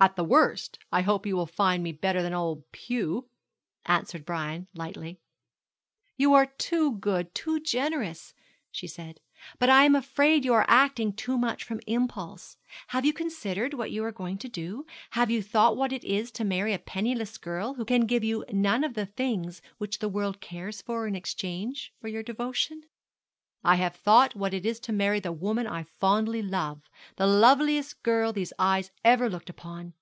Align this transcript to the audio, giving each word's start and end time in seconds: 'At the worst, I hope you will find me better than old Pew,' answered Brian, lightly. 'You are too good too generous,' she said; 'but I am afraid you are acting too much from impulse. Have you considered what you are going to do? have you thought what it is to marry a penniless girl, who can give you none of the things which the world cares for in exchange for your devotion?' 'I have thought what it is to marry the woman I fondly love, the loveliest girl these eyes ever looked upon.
'At 0.00 0.14
the 0.14 0.22
worst, 0.22 0.78
I 0.92 1.02
hope 1.02 1.26
you 1.26 1.34
will 1.34 1.44
find 1.44 1.82
me 1.82 1.90
better 1.90 2.22
than 2.22 2.32
old 2.32 2.70
Pew,' 2.70 3.28
answered 3.84 4.24
Brian, 4.24 4.68
lightly. 4.72 5.18
'You 6.16 6.34
are 6.34 6.46
too 6.46 6.92
good 6.98 7.34
too 7.34 7.58
generous,' 7.58 8.32
she 8.70 8.86
said; 8.86 9.18
'but 9.58 9.68
I 9.68 9.82
am 9.84 9.96
afraid 9.96 10.44
you 10.44 10.54
are 10.54 10.64
acting 10.68 11.12
too 11.12 11.36
much 11.36 11.64
from 11.64 11.80
impulse. 11.88 12.56
Have 12.86 13.04
you 13.04 13.12
considered 13.12 13.74
what 13.74 13.90
you 13.90 14.04
are 14.04 14.12
going 14.12 14.38
to 14.38 14.48
do? 14.48 14.86
have 15.10 15.32
you 15.32 15.42
thought 15.42 15.76
what 15.76 15.92
it 15.92 16.04
is 16.04 16.30
to 16.30 16.44
marry 16.44 16.72
a 16.72 16.78
penniless 16.78 17.36
girl, 17.36 17.74
who 17.74 17.84
can 17.84 18.06
give 18.06 18.22
you 18.22 18.44
none 18.52 18.84
of 18.84 18.94
the 18.94 19.06
things 19.06 19.60
which 19.78 19.98
the 19.98 20.08
world 20.08 20.40
cares 20.40 20.80
for 20.80 21.08
in 21.08 21.16
exchange 21.16 21.92
for 22.00 22.06
your 22.06 22.22
devotion?' 22.22 22.82
'I 23.64 23.74
have 23.74 23.96
thought 23.96 24.36
what 24.36 24.54
it 24.54 24.64
is 24.64 24.78
to 24.78 24.92
marry 24.92 25.18
the 25.18 25.32
woman 25.32 25.66
I 25.66 25.82
fondly 25.82 26.42
love, 26.42 26.84
the 27.16 27.26
loveliest 27.26 28.00
girl 28.04 28.32
these 28.32 28.52
eyes 28.56 28.92
ever 29.04 29.28
looked 29.28 29.50
upon. 29.50 29.94